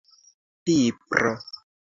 [0.65, 1.31] pipro